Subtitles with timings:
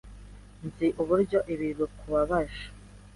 [0.65, 2.63] Nzi uburyo ibi bikubabaje.